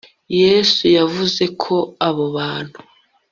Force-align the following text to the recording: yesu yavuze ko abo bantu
yesu 0.41 0.83
yavuze 0.97 1.43
ko 1.61 1.75
abo 2.07 2.25
bantu 2.35 2.77